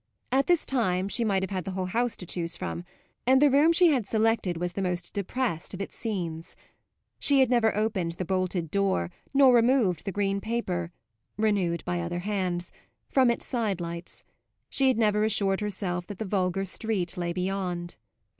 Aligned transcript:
At 0.31 0.47
this 0.47 0.65
time 0.65 1.07
she 1.07 1.23
might 1.23 1.43
have 1.43 1.51
had 1.51 1.63
the 1.63 1.69
whole 1.77 1.85
house 1.85 2.15
to 2.15 2.25
choose 2.25 2.57
from, 2.57 2.83
and 3.27 3.39
the 3.39 3.51
room 3.51 3.71
she 3.71 3.89
had 3.89 4.07
selected 4.07 4.57
was 4.57 4.73
the 4.73 4.81
most 4.81 5.13
depressed 5.13 5.75
of 5.75 5.79
its 5.81 5.95
scenes. 5.95 6.55
She 7.19 7.39
had 7.39 7.51
never 7.51 7.75
opened 7.77 8.13
the 8.13 8.25
bolted 8.25 8.71
door 8.71 9.11
nor 9.31 9.53
removed 9.53 10.05
the 10.05 10.11
green 10.11 10.41
paper 10.41 10.91
(renewed 11.37 11.85
by 11.85 11.99
other 12.01 12.21
hands) 12.25 12.71
from 13.09 13.29
its 13.29 13.45
sidelights; 13.45 14.23
she 14.71 14.87
had 14.87 14.97
never 14.97 15.23
assured 15.23 15.61
herself 15.61 16.07
that 16.07 16.17
the 16.17 16.25
vulgar 16.25 16.65
street 16.65 17.15
lay 17.15 17.31
beyond. 17.31 17.95